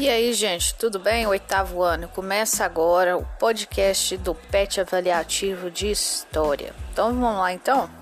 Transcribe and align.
E 0.00 0.08
aí, 0.08 0.32
gente, 0.32 0.74
tudo 0.76 0.98
bem? 0.98 1.26
Oitavo 1.26 1.82
ano. 1.82 2.08
Começa 2.08 2.64
agora 2.64 3.18
o 3.18 3.26
podcast 3.38 4.16
do 4.16 4.34
PET 4.34 4.80
Avaliativo 4.80 5.70
de 5.70 5.90
História. 5.90 6.72
Então 6.90 7.12
vamos 7.12 7.38
lá 7.38 7.52
então? 7.52 7.99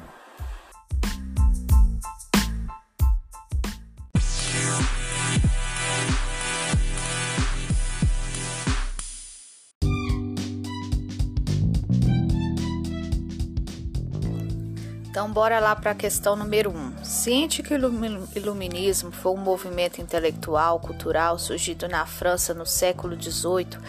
Então, 15.18 15.32
bora 15.32 15.58
lá 15.58 15.74
para 15.74 15.90
a 15.90 15.94
questão 15.96 16.36
número 16.36 16.70
1. 16.70 16.78
Um. 16.78 17.04
Ciente 17.04 17.60
que 17.60 17.74
o 17.74 18.36
iluminismo 18.36 19.10
foi 19.10 19.32
um 19.32 19.36
movimento 19.36 20.00
intelectual, 20.00 20.78
cultural 20.78 21.40
surgido 21.40 21.88
na 21.88 22.06
França 22.06 22.54
no 22.54 22.64
século 22.64 23.20
XVIII, 23.20 23.80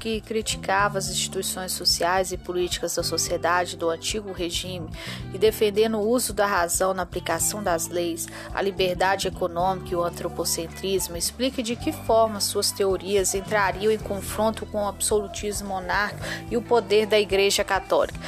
que 0.00 0.20
criticava 0.20 0.98
as 0.98 1.08
instituições 1.08 1.70
sociais 1.70 2.32
e 2.32 2.36
políticas 2.36 2.96
da 2.96 3.04
sociedade 3.04 3.76
do 3.76 3.88
antigo 3.88 4.32
regime 4.32 4.90
e 5.32 5.38
defendendo 5.38 5.96
o 5.96 6.08
uso 6.08 6.32
da 6.32 6.44
razão 6.44 6.92
na 6.92 7.04
aplicação 7.04 7.62
das 7.62 7.86
leis, 7.86 8.26
a 8.52 8.60
liberdade 8.60 9.28
econômica 9.28 9.90
e 9.92 9.94
o 9.94 10.02
antropocentrismo, 10.02 11.16
explique 11.16 11.62
de 11.62 11.76
que 11.76 11.92
forma 11.92 12.40
suas 12.40 12.72
teorias 12.72 13.32
entrariam 13.32 13.92
em 13.92 13.98
confronto 13.98 14.66
com 14.66 14.82
o 14.82 14.88
absolutismo 14.88 15.68
monárquico 15.68 16.26
e 16.50 16.56
o 16.56 16.62
poder 16.62 17.06
da 17.06 17.20
Igreja 17.20 17.62
Católica. 17.62 18.18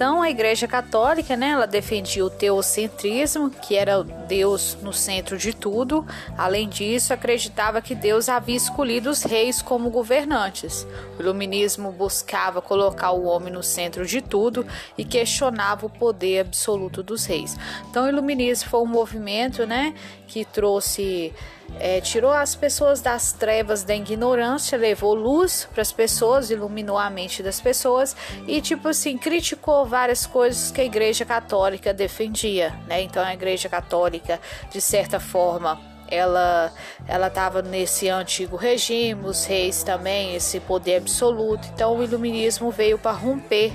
Então, 0.00 0.22
a 0.22 0.30
Igreja 0.30 0.66
Católica, 0.66 1.36
né, 1.36 1.50
ela 1.50 1.66
defendia 1.66 2.24
o 2.24 2.30
teocentrismo, 2.30 3.50
que 3.50 3.76
era 3.76 4.02
Deus 4.02 4.74
no 4.80 4.94
centro 4.94 5.36
de 5.36 5.52
tudo. 5.52 6.06
Além 6.38 6.70
disso, 6.70 7.12
acreditava 7.12 7.82
que 7.82 7.94
Deus 7.94 8.26
havia 8.26 8.56
escolhido 8.56 9.10
os 9.10 9.22
reis 9.22 9.60
como 9.60 9.90
governantes. 9.90 10.86
O 11.18 11.20
iluminismo 11.20 11.92
buscava 11.92 12.62
colocar 12.62 13.10
o 13.10 13.26
homem 13.26 13.52
no 13.52 13.62
centro 13.62 14.06
de 14.06 14.22
tudo 14.22 14.66
e 14.96 15.04
questionava 15.04 15.84
o 15.84 15.90
poder 15.90 16.46
absoluto 16.46 17.02
dos 17.02 17.26
reis. 17.26 17.54
Então, 17.90 18.06
o 18.06 18.08
iluminismo 18.08 18.70
foi 18.70 18.80
um 18.80 18.86
movimento, 18.86 19.66
né, 19.66 19.92
que 20.26 20.46
trouxe 20.46 21.30
é, 21.78 22.00
tirou 22.00 22.32
as 22.32 22.54
pessoas 22.54 23.00
das 23.00 23.32
trevas 23.32 23.84
da 23.84 23.94
ignorância, 23.94 24.76
levou 24.76 25.14
luz 25.14 25.68
para 25.72 25.82
as 25.82 25.92
pessoas, 25.92 26.50
iluminou 26.50 26.98
a 26.98 27.08
mente 27.10 27.42
das 27.42 27.60
pessoas 27.60 28.16
e, 28.46 28.60
tipo 28.60 28.88
assim, 28.88 29.16
criticou 29.16 29.86
várias 29.90 30.24
coisas 30.24 30.70
que 30.70 30.80
a 30.80 30.84
Igreja 30.84 31.24
Católica 31.24 31.92
defendia, 31.92 32.72
né? 32.86 33.02
Então, 33.02 33.22
a 33.22 33.34
Igreja 33.34 33.68
Católica, 33.68 34.40
de 34.70 34.80
certa 34.80 35.18
forma, 35.20 35.78
ela 36.08 36.72
ela 37.06 37.26
estava 37.26 37.60
nesse 37.60 38.08
antigo 38.08 38.56
regime, 38.56 39.26
os 39.26 39.44
reis 39.44 39.82
também, 39.82 40.34
esse 40.34 40.60
poder 40.60 40.98
absoluto. 40.98 41.68
Então, 41.74 41.96
o 41.98 42.02
iluminismo 42.02 42.70
veio 42.70 42.98
para 42.98 43.12
romper 43.12 43.72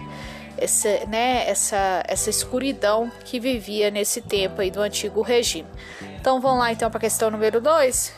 essa, 0.58 1.06
né, 1.08 1.48
essa, 1.48 2.04
essa 2.08 2.30
escuridão 2.30 3.12
que 3.26 3.40
vivia 3.40 3.92
nesse 3.92 4.22
tempo 4.22 4.62
aí 4.62 4.72
do 4.72 4.82
antigo 4.82 5.22
regime. 5.22 5.68
Então 6.20 6.40
vamos 6.40 6.60
lá 6.60 6.72
então 6.72 6.90
para 6.90 6.98
a 6.98 7.02
questão 7.02 7.30
número 7.30 7.60
2. 7.60 8.14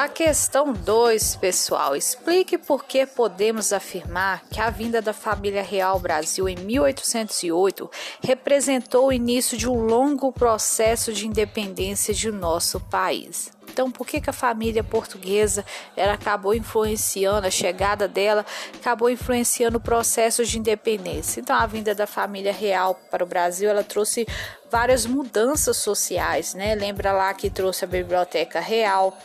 A 0.00 0.08
questão 0.08 0.72
2, 0.72 1.36
pessoal, 1.36 1.94
explique 1.94 2.56
por 2.56 2.86
que 2.86 3.04
podemos 3.04 3.70
afirmar 3.70 4.42
que 4.50 4.58
a 4.58 4.70
vinda 4.70 5.02
da 5.02 5.12
família 5.12 5.62
real 5.62 5.92
ao 5.92 6.00
Brasil 6.00 6.48
em 6.48 6.56
1808 6.56 7.90
representou 8.22 9.08
o 9.08 9.12
início 9.12 9.58
de 9.58 9.68
um 9.68 9.74
longo 9.74 10.32
processo 10.32 11.12
de 11.12 11.26
independência 11.26 12.14
de 12.14 12.32
nosso 12.32 12.80
país. 12.80 13.52
Então, 13.68 13.90
por 13.90 14.06
que, 14.06 14.22
que 14.22 14.30
a 14.30 14.32
família 14.32 14.82
portuguesa 14.82 15.66
ela 15.94 16.14
acabou 16.14 16.54
influenciando 16.54 17.46
a 17.46 17.50
chegada 17.50 18.08
dela, 18.08 18.46
acabou 18.74 19.10
influenciando 19.10 19.76
o 19.76 19.82
processo 19.82 20.46
de 20.46 20.58
independência? 20.58 21.40
Então, 21.40 21.54
a 21.54 21.66
vinda 21.66 21.94
da 21.94 22.06
família 22.06 22.54
real 22.54 22.98
para 23.10 23.22
o 23.22 23.26
Brasil, 23.26 23.68
ela 23.68 23.84
trouxe 23.84 24.26
várias 24.70 25.04
mudanças 25.04 25.76
sociais, 25.76 26.54
né? 26.54 26.74
Lembra 26.74 27.12
lá 27.12 27.34
que 27.34 27.50
trouxe 27.50 27.84
a 27.84 27.88
biblioteca 27.88 28.60
real, 28.60 29.16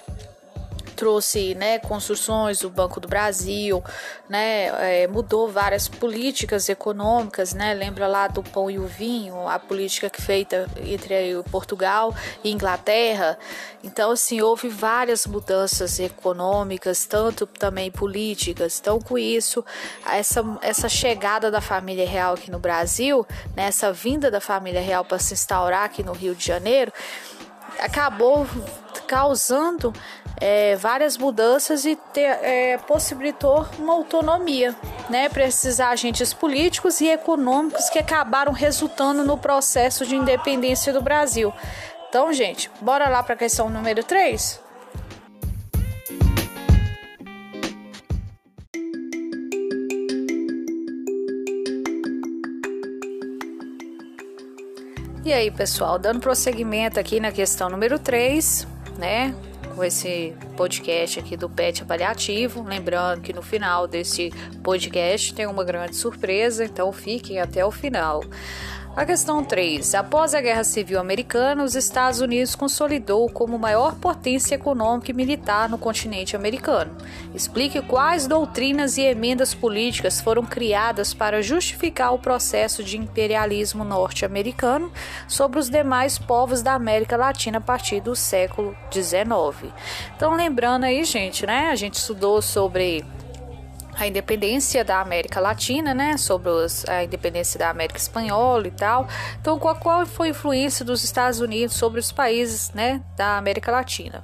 trouxe 0.95 1.53
né, 1.55 1.77
construções 1.79 2.59
do 2.59 2.69
Banco 2.69 2.99
do 2.99 3.07
Brasil, 3.07 3.83
né, 4.29 4.67
é, 5.03 5.07
mudou 5.07 5.49
várias 5.49 5.87
políticas 5.87 6.69
econômicas, 6.69 7.53
né, 7.53 7.73
lembra 7.73 8.07
lá 8.07 8.27
do 8.27 8.41
pão 8.41 8.71
e 8.71 8.79
o 8.79 8.87
vinho, 8.87 9.47
a 9.47 9.59
política 9.59 10.09
que 10.09 10.21
feita 10.21 10.67
entre 10.83 11.43
Portugal 11.51 12.15
e 12.43 12.51
Inglaterra. 12.51 13.37
Então, 13.83 14.11
assim, 14.11 14.41
houve 14.41 14.67
várias 14.69 15.27
mudanças 15.27 15.99
econômicas, 15.99 17.05
tanto 17.05 17.45
também 17.45 17.91
políticas. 17.91 18.79
Então, 18.79 18.99
com 18.99 19.17
isso, 19.17 19.63
essa, 20.09 20.43
essa 20.61 20.89
chegada 20.89 21.51
da 21.51 21.61
família 21.61 22.07
real 22.07 22.33
aqui 22.33 22.49
no 22.49 22.57
Brasil, 22.57 23.25
né, 23.55 23.67
essa 23.67 23.91
vinda 23.91 24.31
da 24.31 24.41
família 24.41 24.81
real 24.81 25.05
para 25.05 25.19
se 25.19 25.33
instaurar 25.33 25.83
aqui 25.83 26.01
no 26.01 26.13
Rio 26.13 26.33
de 26.33 26.45
Janeiro, 26.45 26.91
acabou 27.79 28.47
causando 29.07 29.93
é, 30.37 30.75
várias 30.75 31.17
mudanças 31.17 31.85
e 31.85 31.95
ter, 31.95 32.21
é, 32.21 32.77
possibilitou 32.77 33.65
uma 33.79 33.93
autonomia 33.93 34.75
né, 35.09 35.29
para 35.29 35.45
esses 35.45 35.79
agentes 35.79 36.33
políticos 36.33 37.01
e 37.01 37.07
econômicos 37.07 37.89
que 37.89 37.99
acabaram 37.99 38.51
resultando 38.51 39.23
no 39.23 39.37
processo 39.37 40.05
de 40.05 40.15
independência 40.15 40.91
do 40.91 41.01
Brasil. 41.01 41.53
Então, 42.09 42.31
gente, 42.31 42.69
bora 42.81 43.09
lá 43.09 43.21
para 43.23 43.33
a 43.33 43.37
questão 43.37 43.69
número 43.69 44.03
3? 44.03 44.65
E 55.25 55.33
aí, 55.33 55.49
pessoal, 55.49 55.97
dando 55.97 56.19
prosseguimento 56.19 56.99
aqui 56.99 57.19
na 57.19 57.31
questão 57.31 57.67
número 57.67 57.97
3, 57.97 58.67
né? 58.95 59.33
Com 59.75 59.83
esse 59.83 60.33
podcast 60.55 61.19
aqui 61.19 61.35
do 61.35 61.49
PET 61.49 61.83
Avaliativo. 61.83 62.63
Lembrando 62.63 63.21
que 63.21 63.33
no 63.33 63.41
final 63.41 63.85
desse 63.87 64.31
podcast 64.63 65.33
tem 65.33 65.45
uma 65.45 65.65
grande 65.65 65.97
surpresa, 65.97 66.63
então 66.63 66.93
fiquem 66.93 67.39
até 67.39 67.65
o 67.65 67.69
final. 67.69 68.23
A 68.95 69.05
questão 69.05 69.43
3. 69.43 69.93
Após 69.93 70.33
a 70.33 70.39
Guerra 70.39 70.63
Civil 70.63 70.97
Americana, 70.97 71.65
os 71.65 71.75
Estados 71.75 72.21
Unidos 72.21 72.55
consolidou 72.55 73.29
como 73.29 73.59
maior 73.59 73.95
potência 73.95 74.55
econômica 74.55 75.11
e 75.11 75.13
militar 75.13 75.67
no 75.67 75.77
continente 75.77 76.33
americano. 76.33 76.95
Explique 77.33 77.81
quais 77.81 78.25
doutrinas 78.25 78.97
e 78.97 79.01
emendas 79.01 79.53
políticas 79.53 80.21
foram 80.21 80.45
criadas 80.45 81.13
para 81.13 81.41
justificar 81.41 82.13
o 82.13 82.19
processo 82.19 82.85
de 82.85 82.97
imperialismo 82.97 83.83
norte-americano 83.83 84.89
sobre 85.27 85.59
os 85.59 85.69
demais 85.69 86.17
povos 86.17 86.61
da 86.61 86.71
América 86.71 87.17
Latina 87.17 87.57
a 87.57 87.61
partir 87.61 87.99
do 87.99 88.15
século 88.15 88.73
XIX. 88.89 89.73
Então, 90.15 90.33
lembrando 90.37 90.85
aí, 90.85 91.03
gente, 91.03 91.45
né? 91.45 91.67
A 91.69 91.75
gente 91.75 91.95
estudou 91.95 92.41
sobre 92.41 93.03
a 93.97 94.07
independência 94.07 94.83
da 94.83 94.99
América 94.99 95.39
Latina, 95.39 95.93
né, 95.93 96.17
sobre 96.17 96.49
os, 96.49 96.87
a 96.87 97.03
independência 97.03 97.57
da 97.57 97.69
América 97.69 97.97
Espanhola 97.97 98.67
e 98.67 98.71
tal. 98.71 99.07
Então, 99.39 99.57
qual, 99.57 99.75
qual 99.75 100.05
foi 100.05 100.27
a 100.27 100.31
influência 100.31 100.83
dos 100.83 101.03
Estados 101.03 101.39
Unidos 101.39 101.75
sobre 101.75 101.99
os 101.99 102.11
países, 102.11 102.71
né, 102.73 103.01
da 103.15 103.37
América 103.37 103.71
Latina? 103.71 104.23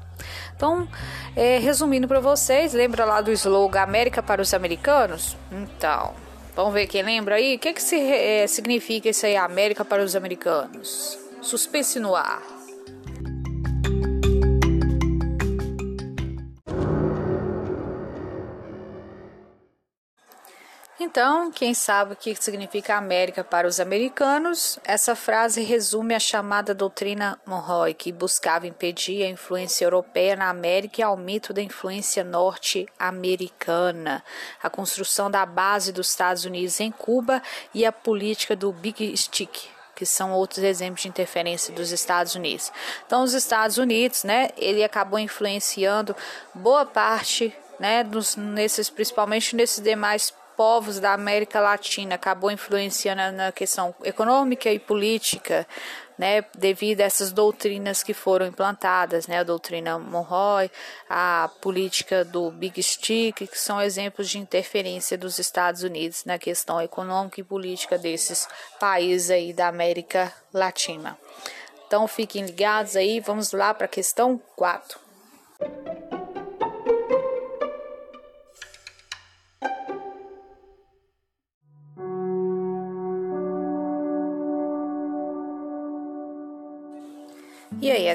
Então, 0.55 0.87
é, 1.35 1.57
resumindo 1.57 2.07
para 2.07 2.19
vocês, 2.19 2.73
lembra 2.73 3.05
lá 3.05 3.21
do 3.21 3.31
slogan 3.31 3.81
América 3.81 4.21
para 4.21 4.41
os 4.41 4.53
Americanos? 4.53 5.35
Então, 5.51 6.13
vamos 6.55 6.73
ver 6.73 6.85
quem 6.87 7.01
lembra 7.01 7.35
aí. 7.35 7.55
O 7.55 7.59
que, 7.59 7.73
que 7.73 7.81
se, 7.81 7.99
é, 7.99 8.45
significa 8.45 9.09
isso 9.09 9.25
aí, 9.25 9.35
América 9.35 9.83
para 9.83 10.03
os 10.03 10.15
Americanos? 10.15 11.17
Suspense 11.41 11.99
no 11.99 12.15
ar. 12.15 12.60
Então, 21.03 21.51
quem 21.51 21.73
sabe 21.73 22.13
o 22.13 22.15
que 22.15 22.35
significa 22.35 22.95
América 22.95 23.43
para 23.43 23.67
os 23.67 23.79
americanos? 23.79 24.77
Essa 24.83 25.15
frase 25.15 25.63
resume 25.63 26.13
a 26.13 26.19
chamada 26.19 26.75
doutrina 26.75 27.41
Monroe, 27.43 27.95
que 27.95 28.11
buscava 28.11 28.67
impedir 28.67 29.23
a 29.23 29.29
influência 29.29 29.83
europeia 29.83 30.35
na 30.35 30.47
América 30.47 31.01
e 31.01 31.03
aumento 31.03 31.53
da 31.53 31.61
influência 31.63 32.23
norte-americana, 32.23 34.23
a 34.61 34.69
construção 34.69 35.31
da 35.31 35.43
base 35.43 35.91
dos 35.91 36.09
Estados 36.09 36.45
Unidos 36.45 36.79
em 36.79 36.91
Cuba 36.91 37.41
e 37.73 37.83
a 37.83 37.91
política 37.91 38.55
do 38.55 38.71
Big 38.71 39.17
Stick 39.17 39.71
que 39.95 40.05
são 40.05 40.33
outros 40.33 40.63
exemplos 40.63 41.01
de 41.01 41.09
interferência 41.09 41.73
dos 41.73 41.91
Estados 41.91 42.33
Unidos. 42.33 42.71
Então, 43.05 43.23
os 43.23 43.33
Estados 43.33 43.77
Unidos, 43.77 44.23
né, 44.23 44.49
ele 44.57 44.83
acabou 44.83 45.19
influenciando 45.19 46.15
boa 46.55 46.87
parte 46.87 47.55
né, 47.79 48.03
nesses, 48.35 48.89
principalmente 48.89 49.55
nesses 49.55 49.79
demais 49.79 50.33
povos 50.55 50.99
da 50.99 51.13
América 51.13 51.59
Latina, 51.59 52.15
acabou 52.15 52.51
influenciando 52.51 53.35
na 53.35 53.51
questão 53.51 53.93
econômica 54.03 54.71
e 54.71 54.79
política, 54.79 55.67
né, 56.17 56.45
devido 56.55 57.01
a 57.01 57.05
essas 57.05 57.31
doutrinas 57.31 58.03
que 58.03 58.13
foram 58.13 58.45
implantadas, 58.45 59.25
né, 59.25 59.39
a 59.39 59.43
doutrina 59.43 59.97
Monroe, 59.97 60.69
a 61.09 61.49
política 61.61 62.23
do 62.23 62.51
Big 62.51 62.81
Stick, 62.83 63.47
que 63.47 63.57
são 63.57 63.81
exemplos 63.81 64.29
de 64.29 64.37
interferência 64.37 65.17
dos 65.17 65.39
Estados 65.39 65.81
Unidos 65.81 66.23
na 66.23 66.37
questão 66.37 66.79
econômica 66.79 67.41
e 67.41 67.43
política 67.43 67.97
desses 67.97 68.47
países 68.79 69.31
aí 69.31 69.51
da 69.51 69.67
América 69.67 70.31
Latina. 70.53 71.17
Então 71.87 72.07
fiquem 72.07 72.45
ligados 72.45 72.95
aí, 72.95 73.19
vamos 73.19 73.51
lá 73.51 73.73
para 73.73 73.85
a 73.85 73.89
questão 73.89 74.39
4. 74.55 75.00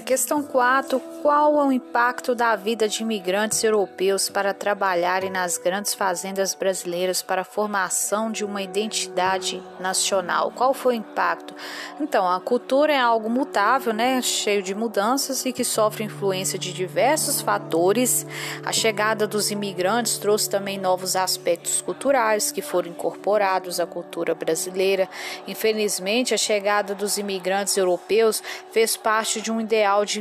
Questão 0.00 0.42
4: 0.42 1.00
qual 1.22 1.60
é 1.60 1.64
o 1.64 1.72
impacto 1.72 2.34
da 2.34 2.54
vida 2.54 2.88
de 2.88 3.02
imigrantes 3.02 3.64
europeus 3.64 4.28
para 4.28 4.54
trabalharem 4.54 5.28
nas 5.28 5.58
grandes 5.58 5.92
fazendas 5.92 6.54
brasileiras 6.54 7.20
para 7.20 7.42
a 7.42 7.44
formação 7.44 8.30
de 8.30 8.44
uma 8.44 8.62
identidade 8.62 9.60
nacional? 9.80 10.52
Qual 10.52 10.72
foi 10.72 10.94
o 10.94 10.98
impacto? 10.98 11.52
Então, 12.00 12.28
a 12.28 12.40
cultura 12.40 12.92
é 12.92 12.98
algo 12.98 13.28
mutável, 13.28 13.92
né, 13.92 14.22
cheio 14.22 14.62
de 14.62 14.74
mudanças 14.74 15.44
e 15.44 15.52
que 15.52 15.64
sofre 15.64 16.04
influência 16.04 16.58
de 16.58 16.72
diversos 16.72 17.40
fatores. 17.40 18.24
A 18.64 18.72
chegada 18.72 19.26
dos 19.26 19.50
imigrantes 19.50 20.16
trouxe 20.16 20.48
também 20.48 20.78
novos 20.78 21.16
aspectos 21.16 21.82
culturais 21.82 22.52
que 22.52 22.62
foram 22.62 22.90
incorporados 22.90 23.80
à 23.80 23.86
cultura 23.86 24.32
brasileira. 24.32 25.08
Infelizmente, 25.48 26.32
a 26.32 26.38
chegada 26.38 26.94
dos 26.94 27.18
imigrantes 27.18 27.76
europeus 27.76 28.40
fez 28.70 28.96
parte 28.96 29.40
de 29.40 29.50
um 29.50 29.56
um 29.56 29.60
ideal 29.86 30.04
de 30.04 30.20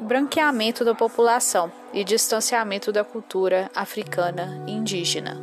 branqueamento 0.00 0.84
da 0.84 0.94
população 0.94 1.70
e 1.92 2.02
distanciamento 2.02 2.90
da 2.90 3.04
cultura 3.04 3.70
africana 3.74 4.64
e 4.66 4.72
indígena. 4.72 5.40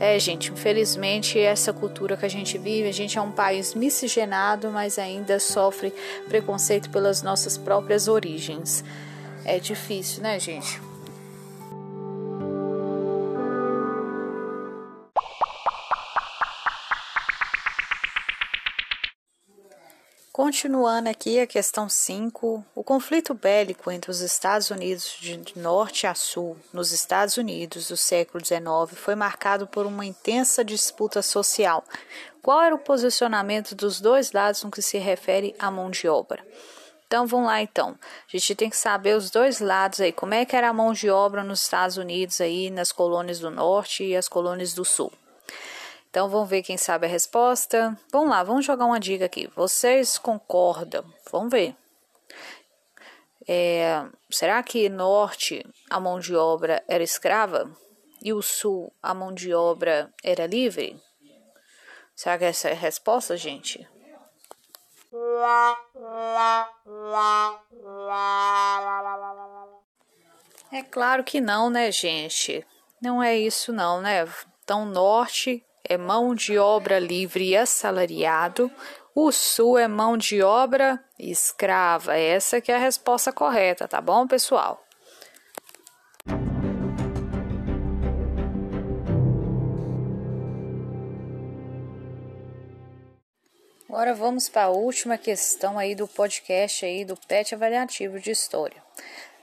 É, 0.00 0.18
gente, 0.18 0.50
infelizmente 0.50 1.38
essa 1.38 1.72
cultura 1.72 2.16
que 2.16 2.26
a 2.26 2.28
gente 2.28 2.58
vive, 2.58 2.88
a 2.88 2.92
gente 2.92 3.16
é 3.16 3.20
um 3.20 3.30
país 3.30 3.74
miscigenado, 3.74 4.70
mas 4.70 4.98
ainda 4.98 5.38
sofre 5.38 5.92
preconceito 6.28 6.90
pelas 6.90 7.22
nossas 7.22 7.56
próprias 7.56 8.08
origens. 8.08 8.82
É 9.44 9.58
difícil, 9.58 10.22
né, 10.22 10.40
gente? 10.40 10.80
Continuando 20.42 21.10
aqui 21.10 21.38
a 21.38 21.46
questão 21.46 21.86
5, 21.86 22.64
o 22.74 22.82
conflito 22.82 23.34
bélico 23.34 23.90
entre 23.90 24.10
os 24.10 24.22
Estados 24.22 24.70
Unidos 24.70 25.18
de 25.20 25.38
norte 25.54 26.06
a 26.06 26.14
sul 26.14 26.56
nos 26.72 26.92
Estados 26.92 27.36
Unidos 27.36 27.88
do 27.88 27.96
século 27.98 28.42
XIX 28.42 28.98
foi 28.98 29.14
marcado 29.14 29.66
por 29.66 29.84
uma 29.84 30.06
intensa 30.06 30.64
disputa 30.64 31.20
social. 31.20 31.84
Qual 32.40 32.62
era 32.62 32.74
o 32.74 32.78
posicionamento 32.78 33.74
dos 33.74 34.00
dois 34.00 34.32
lados 34.32 34.64
no 34.64 34.70
que 34.70 34.80
se 34.80 34.96
refere 34.96 35.54
à 35.58 35.70
mão 35.70 35.90
de 35.90 36.08
obra? 36.08 36.42
Então 37.06 37.26
vamos 37.26 37.48
lá 37.48 37.60
então. 37.60 37.90
A 38.26 38.30
gente 38.34 38.54
tem 38.54 38.70
que 38.70 38.78
saber 38.78 39.14
os 39.14 39.28
dois 39.28 39.60
lados 39.60 40.00
aí, 40.00 40.10
como 40.10 40.32
é 40.32 40.46
que 40.46 40.56
era 40.56 40.70
a 40.70 40.72
mão 40.72 40.94
de 40.94 41.10
obra 41.10 41.44
nos 41.44 41.60
Estados 41.60 41.98
Unidos 41.98 42.40
aí, 42.40 42.70
nas 42.70 42.92
colônias 42.92 43.40
do 43.40 43.50
norte 43.50 44.04
e 44.04 44.16
as 44.16 44.26
colônias 44.26 44.72
do 44.72 44.86
sul. 44.86 45.12
Então 46.10 46.28
vamos 46.28 46.50
ver 46.50 46.62
quem 46.62 46.76
sabe 46.76 47.06
a 47.06 47.08
resposta. 47.08 47.96
Vamos 48.10 48.30
lá, 48.30 48.42
vamos 48.42 48.66
jogar 48.66 48.84
uma 48.84 48.98
dica 48.98 49.26
aqui. 49.26 49.48
Vocês 49.54 50.18
concordam? 50.18 51.04
Vamos 51.30 51.52
ver. 51.52 51.76
É, 53.48 54.04
será 54.28 54.60
que 54.62 54.88
norte 54.88 55.64
a 55.88 56.00
mão 56.00 56.18
de 56.18 56.34
obra 56.34 56.82
era 56.88 57.02
escrava 57.02 57.70
e 58.20 58.32
o 58.32 58.42
sul 58.42 58.92
a 59.00 59.14
mão 59.14 59.32
de 59.32 59.54
obra 59.54 60.12
era 60.22 60.46
livre? 60.46 61.00
Será 62.14 62.36
que 62.36 62.44
essa 62.44 62.68
é 62.68 62.72
a 62.72 62.76
resposta, 62.76 63.36
gente? 63.36 63.88
É 70.72 70.82
claro 70.82 71.22
que 71.24 71.40
não, 71.40 71.70
né, 71.70 71.90
gente? 71.90 72.66
Não 73.00 73.22
é 73.22 73.36
isso 73.36 73.72
não, 73.72 74.00
né? 74.00 74.28
Então, 74.62 74.84
norte 74.84 75.64
é 75.90 75.98
mão 75.98 76.36
de 76.36 76.56
obra 76.56 77.00
livre 77.00 77.48
e 77.48 77.56
assalariado, 77.56 78.70
o 79.12 79.32
sul 79.32 79.76
é 79.76 79.88
mão 79.88 80.16
de 80.16 80.40
obra 80.40 81.02
escrava. 81.18 82.16
Essa 82.16 82.60
que 82.60 82.70
é 82.70 82.76
a 82.76 82.78
resposta 82.78 83.32
correta, 83.32 83.88
tá 83.88 84.00
bom, 84.00 84.24
pessoal? 84.24 84.80
Agora 93.88 94.14
vamos 94.14 94.48
para 94.48 94.66
a 94.66 94.70
última 94.70 95.18
questão 95.18 95.76
aí 95.76 95.96
do 95.96 96.06
podcast 96.06 96.86
aí 96.86 97.04
do 97.04 97.16
PET 97.16 97.56
avaliativo 97.56 98.20
de 98.20 98.30
história. 98.30 98.89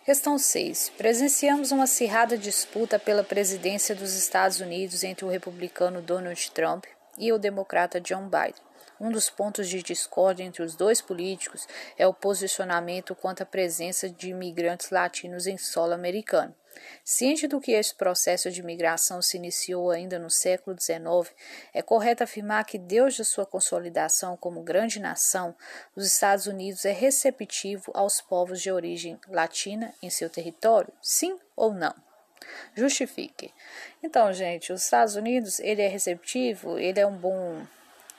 Questão 0.07 0.37
6. 0.37 0.93
Presenciamos 0.97 1.73
uma 1.73 1.83
acirrada 1.83 2.37
disputa 2.37 2.97
pela 2.97 3.25
presidência 3.25 3.93
dos 3.93 4.13
Estados 4.13 4.61
Unidos 4.61 5.03
entre 5.03 5.25
o 5.25 5.27
republicano 5.27 6.01
Donald 6.01 6.49
Trump 6.51 6.85
e 7.17 7.33
o 7.33 7.37
democrata 7.37 7.99
John 7.99 8.29
Biden. 8.29 8.63
Um 9.01 9.11
dos 9.11 9.29
pontos 9.29 9.67
de 9.67 9.83
discórdia 9.83 10.45
entre 10.45 10.63
os 10.63 10.77
dois 10.77 11.01
políticos 11.01 11.67
é 11.97 12.07
o 12.07 12.13
posicionamento 12.13 13.13
quanto 13.13 13.43
à 13.43 13.45
presença 13.45 14.09
de 14.09 14.29
imigrantes 14.29 14.91
latinos 14.91 15.45
em 15.45 15.57
solo 15.57 15.91
americano. 15.91 16.55
Ciente 17.03 17.47
do 17.47 17.59
que 17.59 17.71
esse 17.71 17.95
processo 17.95 18.51
de 18.51 18.63
migração 18.63 19.21
se 19.21 19.37
iniciou 19.37 19.91
ainda 19.91 20.19
no 20.19 20.29
século 20.29 20.75
XIX, 20.79 21.33
é 21.73 21.81
correto 21.81 22.23
afirmar 22.23 22.65
que, 22.65 22.77
desde 22.77 23.23
sua 23.23 23.45
consolidação 23.45 24.35
como 24.37 24.61
grande 24.61 24.99
nação, 24.99 25.55
os 25.95 26.05
Estados 26.05 26.47
Unidos 26.47 26.85
é 26.85 26.91
receptivo 26.91 27.91
aos 27.93 28.21
povos 28.21 28.61
de 28.61 28.71
origem 28.71 29.19
latina 29.27 29.93
em 30.01 30.09
seu 30.09 30.29
território? 30.29 30.93
Sim 31.01 31.37
ou 31.55 31.73
não? 31.73 31.93
Justifique. 32.75 33.53
Então, 34.01 34.31
gente, 34.33 34.71
os 34.71 34.83
Estados 34.83 35.15
Unidos 35.15 35.59
ele 35.59 35.81
é 35.81 35.87
receptivo, 35.87 36.77
ele 36.77 36.99
é 36.99 37.05
um 37.05 37.15
bom, 37.15 37.65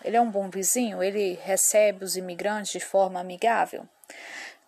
ele 0.05 0.17
é 0.17 0.21
um 0.21 0.31
bom 0.31 0.51
vizinho, 0.51 1.03
ele 1.03 1.39
recebe 1.43 2.05
os 2.05 2.17
imigrantes 2.17 2.73
de 2.73 2.81
forma 2.81 3.21
amigável. 3.21 3.89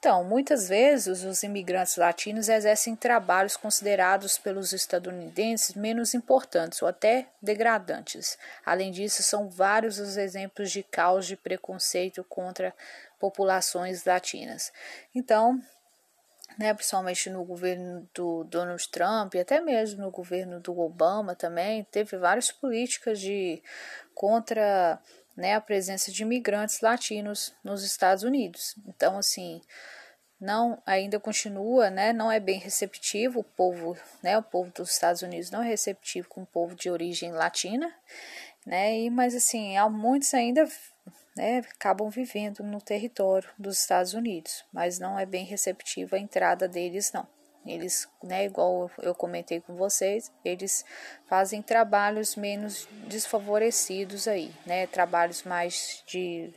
Então, 0.00 0.24
muitas 0.24 0.66
vezes 0.66 1.24
os 1.24 1.42
imigrantes 1.42 1.96
latinos 1.96 2.48
exercem 2.48 2.96
trabalhos 2.96 3.54
considerados 3.54 4.38
pelos 4.38 4.72
estadunidenses 4.72 5.74
menos 5.74 6.14
importantes 6.14 6.80
ou 6.80 6.88
até 6.88 7.28
degradantes. 7.42 8.38
Além 8.64 8.90
disso, 8.90 9.22
são 9.22 9.50
vários 9.50 9.98
os 9.98 10.16
exemplos 10.16 10.70
de 10.70 10.82
caos 10.82 11.26
de 11.26 11.36
preconceito 11.36 12.24
contra 12.24 12.74
populações 13.18 14.06
latinas. 14.06 14.72
Então, 15.14 15.60
né, 16.58 16.72
principalmente 16.72 17.28
no 17.28 17.44
governo 17.44 18.08
do 18.14 18.44
Donald 18.44 18.88
Trump 18.88 19.34
e 19.34 19.40
até 19.40 19.60
mesmo 19.60 20.00
no 20.00 20.10
governo 20.10 20.60
do 20.60 20.80
Obama 20.80 21.34
também, 21.34 21.84
teve 21.84 22.16
várias 22.16 22.50
políticas 22.50 23.20
de 23.20 23.62
contra 24.14 24.98
né, 25.40 25.54
a 25.54 25.60
presença 25.60 26.12
de 26.12 26.22
imigrantes 26.22 26.80
latinos 26.80 27.54
nos 27.64 27.82
Estados 27.82 28.22
Unidos. 28.22 28.76
Então, 28.86 29.16
assim, 29.18 29.62
não 30.38 30.80
ainda 30.86 31.18
continua, 31.18 31.88
né, 31.90 32.12
não 32.12 32.30
é 32.30 32.38
bem 32.38 32.58
receptivo 32.58 33.40
o 33.40 33.44
povo, 33.44 33.96
né, 34.22 34.36
o 34.38 34.42
povo 34.42 34.70
dos 34.70 34.92
Estados 34.92 35.22
Unidos 35.22 35.50
não 35.50 35.62
é 35.62 35.68
receptivo 35.68 36.28
com 36.28 36.42
o 36.42 36.46
povo 36.46 36.74
de 36.74 36.90
origem 36.90 37.32
latina, 37.32 37.92
né, 38.66 38.98
e, 38.98 39.10
mas 39.10 39.34
assim, 39.34 39.76
há 39.78 39.88
muitos 39.88 40.32
ainda 40.34 40.68
né, 41.34 41.58
acabam 41.74 42.10
vivendo 42.10 42.62
no 42.62 42.80
território 42.80 43.48
dos 43.58 43.80
Estados 43.80 44.12
Unidos, 44.12 44.64
mas 44.70 44.98
não 44.98 45.18
é 45.18 45.24
bem 45.24 45.46
receptiva 45.46 46.16
a 46.16 46.20
entrada 46.20 46.68
deles, 46.68 47.12
não. 47.12 47.26
Eles, 47.64 48.08
né, 48.22 48.46
igual 48.46 48.90
eu 49.02 49.14
comentei 49.14 49.60
com 49.60 49.76
vocês, 49.76 50.32
eles 50.44 50.84
fazem 51.26 51.60
trabalhos 51.60 52.34
menos 52.34 52.88
desfavorecidos 53.06 54.26
aí, 54.26 54.50
né, 54.64 54.86
trabalhos 54.86 55.42
mais 55.42 56.02
de 56.06 56.52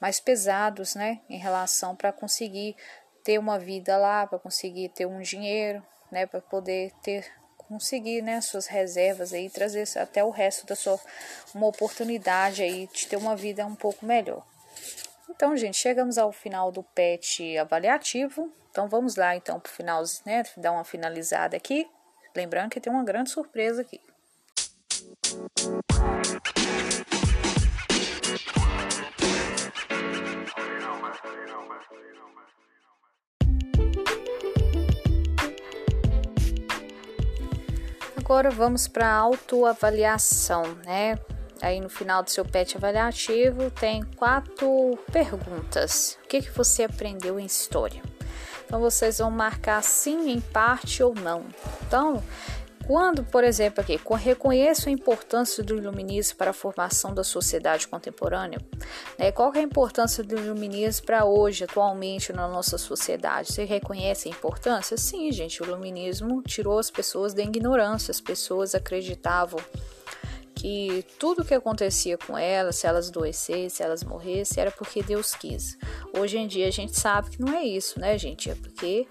mais 0.00 0.18
pesados, 0.18 0.94
né, 0.94 1.20
em 1.28 1.38
relação 1.38 1.94
para 1.94 2.12
conseguir 2.12 2.76
ter 3.22 3.38
uma 3.38 3.58
vida 3.58 3.96
lá, 3.96 4.26
para 4.26 4.38
conseguir 4.38 4.88
ter 4.88 5.06
um 5.06 5.20
dinheiro, 5.20 5.82
né, 6.10 6.26
para 6.26 6.40
poder 6.40 6.92
ter 7.02 7.30
conseguir, 7.68 8.20
né, 8.20 8.40
suas 8.40 8.66
reservas 8.66 9.32
aí, 9.32 9.48
trazer 9.48 9.86
até 9.96 10.24
o 10.24 10.30
resto 10.30 10.66
da 10.66 10.74
sua 10.74 10.98
uma 11.54 11.68
oportunidade 11.68 12.64
aí 12.64 12.88
de 12.92 13.06
ter 13.06 13.16
uma 13.16 13.36
vida 13.36 13.64
um 13.64 13.76
pouco 13.76 14.04
melhor. 14.04 14.44
Então, 15.30 15.56
gente, 15.56 15.76
chegamos 15.76 16.18
ao 16.18 16.32
final 16.32 16.72
do 16.72 16.82
PET 16.82 17.56
avaliativo. 17.56 18.52
Então 18.70 18.88
vamos 18.88 19.16
lá 19.16 19.34
então 19.36 19.58
para 19.58 19.70
o 19.70 19.72
final, 19.72 20.02
né, 20.26 20.42
dar 20.56 20.72
uma 20.72 20.84
finalizada 20.84 21.56
aqui. 21.56 21.88
Lembrando 22.34 22.70
que 22.70 22.80
tem 22.80 22.92
uma 22.92 23.04
grande 23.04 23.30
surpresa 23.30 23.80
aqui. 23.80 24.00
Agora 38.16 38.50
vamos 38.50 38.86
para 38.86 39.08
a 39.08 39.16
autoavaliação, 39.16 40.62
né? 40.84 41.18
Aí 41.60 41.80
no 41.80 41.88
final 41.88 42.22
do 42.22 42.30
seu 42.30 42.44
PET 42.44 42.76
avaliativo 42.76 43.70
tem 43.70 44.02
quatro 44.16 44.98
perguntas. 45.12 46.18
O 46.24 46.28
que, 46.28 46.42
que 46.42 46.50
você 46.50 46.84
aprendeu 46.84 47.38
em 47.38 47.44
história? 47.44 48.02
Então 48.64 48.80
vocês 48.80 49.18
vão 49.18 49.30
marcar 49.30 49.82
sim 49.82 50.30
em 50.30 50.40
parte 50.40 51.02
ou 51.02 51.14
não. 51.14 51.44
Então, 51.86 52.22
quando, 52.86 53.22
por 53.22 53.44
exemplo, 53.44 53.80
aqui, 53.80 54.00
reconheço 54.18 54.88
a 54.88 54.92
importância 54.92 55.62
do 55.62 55.76
iluminismo 55.76 56.36
para 56.36 56.50
a 56.50 56.52
formação 56.52 57.14
da 57.14 57.22
sociedade 57.22 57.86
contemporânea, 57.86 58.60
né, 59.18 59.30
qual 59.30 59.54
é 59.54 59.58
a 59.58 59.62
importância 59.62 60.24
do 60.24 60.36
iluminismo 60.36 61.06
para 61.06 61.24
hoje, 61.24 61.62
atualmente, 61.62 62.32
na 62.32 62.48
nossa 62.48 62.78
sociedade? 62.78 63.52
Você 63.52 63.64
reconhece 63.64 64.28
a 64.28 64.32
importância? 64.32 64.96
Sim, 64.96 65.30
gente, 65.30 65.62
o 65.62 65.66
iluminismo 65.66 66.42
tirou 66.42 66.80
as 66.80 66.90
pessoas 66.90 67.32
da 67.32 67.42
ignorância, 67.42 68.10
as 68.10 68.20
pessoas 68.20 68.74
acreditavam 68.74 69.60
que 70.60 71.06
tudo 71.18 71.44
que 71.44 71.54
acontecia 71.54 72.18
com 72.18 72.36
elas, 72.36 72.76
se 72.76 72.86
elas 72.86 73.08
adoecessem, 73.08 73.68
se 73.70 73.82
elas 73.82 74.04
morressem, 74.04 74.60
era 74.60 74.70
porque 74.70 75.02
Deus 75.02 75.34
quis. 75.34 75.78
Hoje 76.16 76.36
em 76.36 76.46
dia 76.46 76.68
a 76.68 76.70
gente 76.70 76.98
sabe 76.98 77.30
que 77.30 77.40
não 77.40 77.54
é 77.54 77.64
isso, 77.64 77.98
né, 77.98 78.18
gente? 78.18 78.50
É 78.50 78.54
porque 78.54 79.08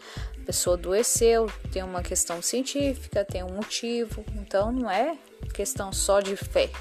pessoa 0.49 0.75
adoeceu, 0.75 1.45
tem 1.71 1.83
uma 1.83 2.01
questão 2.01 2.41
científica, 2.41 3.23
tem 3.23 3.43
um 3.43 3.53
motivo, 3.53 4.25
então 4.33 4.71
não 4.71 4.89
é 4.89 5.15
questão 5.53 5.93
só 5.93 6.19
de 6.21 6.35
fé. 6.35 6.71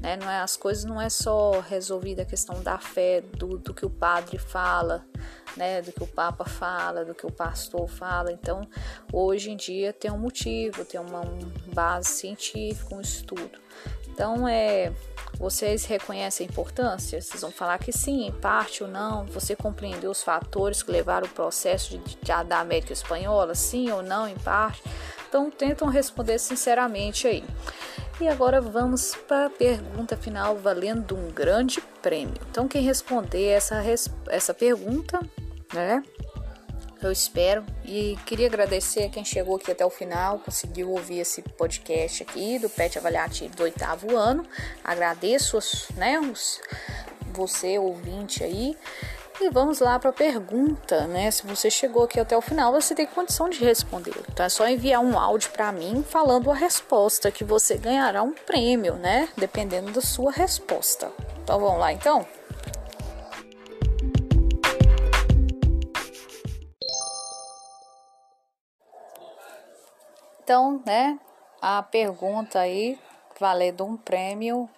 Né? 0.00 0.16
Não 0.16 0.28
é, 0.28 0.40
as 0.40 0.56
coisas 0.56 0.84
não 0.84 1.00
é 1.00 1.08
só 1.08 1.60
resolvida 1.60 2.22
a 2.22 2.24
questão 2.24 2.60
da 2.60 2.76
fé, 2.76 3.20
do, 3.20 3.56
do 3.56 3.72
que 3.72 3.86
o 3.86 3.90
padre 3.90 4.36
fala, 4.36 5.06
né? 5.56 5.80
do 5.80 5.92
que 5.92 6.02
o 6.02 6.08
Papa 6.08 6.44
fala, 6.44 7.04
do 7.04 7.14
que 7.14 7.24
o 7.24 7.30
pastor 7.30 7.88
fala. 7.88 8.32
Então, 8.32 8.68
hoje 9.12 9.52
em 9.52 9.56
dia 9.56 9.92
tem 9.92 10.10
um 10.10 10.18
motivo, 10.18 10.84
tem 10.84 11.00
uma 11.00 11.20
um 11.20 11.38
base 11.72 12.08
científica, 12.08 12.96
um 12.96 13.00
estudo. 13.00 13.60
Então, 14.14 14.46
é, 14.46 14.92
vocês 15.36 15.84
reconhecem 15.86 16.46
a 16.46 16.50
importância? 16.50 17.20
Vocês 17.20 17.40
vão 17.40 17.50
falar 17.50 17.78
que 17.78 17.90
sim, 17.90 18.28
em 18.28 18.32
parte 18.32 18.84
ou 18.84 18.88
não. 18.88 19.26
Você 19.26 19.56
compreendeu 19.56 20.12
os 20.12 20.22
fatores 20.22 20.84
que 20.84 20.92
levaram 20.92 21.26
o 21.26 21.30
processo 21.30 21.98
de, 21.98 22.16
de, 22.16 22.44
da 22.44 22.60
América 22.60 22.92
Espanhola? 22.92 23.56
Sim 23.56 23.90
ou 23.90 24.04
não, 24.04 24.28
em 24.28 24.36
parte? 24.36 24.80
Então, 25.28 25.50
tentam 25.50 25.88
responder 25.88 26.38
sinceramente 26.38 27.26
aí. 27.26 27.44
E 28.20 28.28
agora 28.28 28.60
vamos 28.60 29.16
para 29.26 29.46
a 29.46 29.50
pergunta 29.50 30.16
final, 30.16 30.56
valendo 30.56 31.16
um 31.16 31.32
grande 31.32 31.80
prêmio. 32.00 32.36
Então, 32.48 32.68
quem 32.68 32.82
responder 32.82 33.48
essa, 33.48 33.82
essa 34.28 34.54
pergunta, 34.54 35.18
né? 35.72 36.04
Eu 37.02 37.12
espero. 37.12 37.64
E 37.84 38.16
queria 38.26 38.46
agradecer 38.46 39.04
a 39.04 39.08
quem 39.08 39.24
chegou 39.24 39.56
aqui 39.56 39.70
até 39.70 39.84
o 39.84 39.90
final, 39.90 40.38
conseguiu 40.38 40.90
ouvir 40.90 41.20
esse 41.20 41.42
podcast 41.42 42.22
aqui 42.22 42.58
do 42.58 42.68
PET 42.68 42.98
Avaliativo 42.98 43.56
do 43.56 43.62
oitavo 43.62 44.16
ano. 44.16 44.44
Agradeço 44.82 45.58
né, 45.96 46.18
os, 46.18 46.60
você, 47.32 47.78
ouvinte 47.78 48.42
aí. 48.42 48.76
E 49.40 49.50
vamos 49.50 49.80
lá 49.80 49.98
para 49.98 50.10
a 50.10 50.12
pergunta, 50.12 51.08
né? 51.08 51.28
Se 51.28 51.44
você 51.44 51.68
chegou 51.68 52.04
aqui 52.04 52.20
até 52.20 52.36
o 52.36 52.40
final, 52.40 52.72
você 52.72 52.94
tem 52.94 53.04
condição 53.04 53.48
de 53.48 53.58
responder. 53.58 54.14
Então 54.32 54.46
é 54.46 54.48
só 54.48 54.68
enviar 54.68 55.00
um 55.00 55.18
áudio 55.18 55.50
para 55.50 55.72
mim 55.72 56.04
falando 56.08 56.52
a 56.52 56.54
resposta 56.54 57.32
que 57.32 57.42
você 57.42 57.76
ganhará 57.76 58.22
um 58.22 58.32
prêmio, 58.32 58.94
né? 58.94 59.28
Dependendo 59.36 59.90
da 59.90 60.00
sua 60.00 60.30
resposta. 60.30 61.10
Então 61.42 61.58
vamos 61.58 61.80
lá 61.80 61.92
então? 61.92 62.24
Então, 70.44 70.82
né, 70.84 71.18
a 71.58 71.82
pergunta 71.82 72.58
aí, 72.58 72.98
valendo 73.40 73.82
um 73.82 73.96
prêmio, 73.96 74.68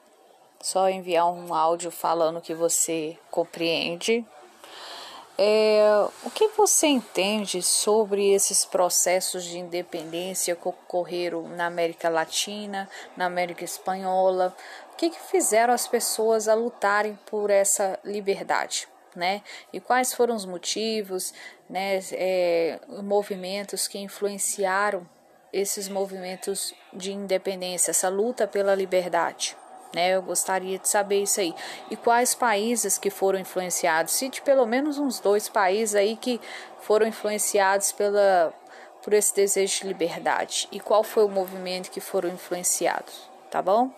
só 0.60 0.88
enviar 0.88 1.26
um 1.26 1.52
áudio 1.52 1.90
falando 1.90 2.40
que 2.40 2.54
você 2.54 3.18
compreende. 3.32 4.24
É, 5.36 6.06
o 6.22 6.30
que 6.30 6.46
você 6.56 6.86
entende 6.86 7.64
sobre 7.64 8.32
esses 8.32 8.64
processos 8.64 9.42
de 9.42 9.58
independência 9.58 10.54
que 10.54 10.68
ocorreram 10.68 11.48
na 11.48 11.66
América 11.66 12.08
Latina, 12.08 12.88
na 13.16 13.26
América 13.26 13.64
Espanhola? 13.64 14.56
O 14.92 14.96
que, 14.96 15.10
que 15.10 15.20
fizeram 15.20 15.74
as 15.74 15.88
pessoas 15.88 16.46
a 16.46 16.54
lutarem 16.54 17.18
por 17.26 17.50
essa 17.50 17.98
liberdade? 18.04 18.86
Né? 19.16 19.42
E 19.72 19.80
quais 19.80 20.14
foram 20.14 20.36
os 20.36 20.46
motivos, 20.46 21.34
né, 21.68 21.98
é, 22.12 22.78
movimentos 23.02 23.88
que 23.88 23.98
influenciaram 23.98 25.04
esses 25.52 25.88
movimentos 25.88 26.74
de 26.92 27.12
independência, 27.12 27.90
essa 27.90 28.08
luta 28.08 28.46
pela 28.46 28.74
liberdade. 28.74 29.56
Né? 29.94 30.10
Eu 30.10 30.22
gostaria 30.22 30.78
de 30.78 30.88
saber 30.88 31.22
isso 31.22 31.40
aí. 31.40 31.54
E 31.90 31.96
quais 31.96 32.34
países 32.34 32.98
que 32.98 33.10
foram 33.10 33.38
influenciados? 33.38 34.12
Cite 34.12 34.42
pelo 34.42 34.66
menos 34.66 34.98
uns 34.98 35.20
dois 35.20 35.48
países 35.48 35.94
aí 35.94 36.16
que 36.16 36.40
foram 36.80 37.06
influenciados 37.06 37.92
pela, 37.92 38.52
por 39.02 39.14
esse 39.14 39.34
desejo 39.34 39.80
de 39.80 39.88
liberdade. 39.88 40.68
E 40.70 40.80
qual 40.80 41.02
foi 41.02 41.24
o 41.24 41.28
movimento 41.28 41.90
que 41.90 42.00
foram 42.00 42.28
influenciados, 42.28 43.30
tá 43.50 43.62
bom? 43.62 43.90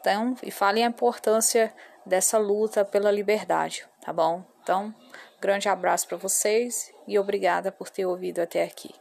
Então, 0.00 0.34
e 0.42 0.50
falem 0.50 0.84
a 0.84 0.88
importância 0.88 1.72
dessa 2.04 2.36
luta 2.36 2.84
pela 2.84 3.10
liberdade, 3.10 3.86
tá 4.04 4.12
bom? 4.12 4.44
Então, 4.62 4.94
grande 5.40 5.68
abraço 5.68 6.08
para 6.08 6.18
vocês 6.18 6.92
e 7.06 7.18
obrigada 7.18 7.70
por 7.70 7.88
ter 7.88 8.06
ouvido 8.06 8.40
até 8.40 8.62
aqui. 8.62 8.94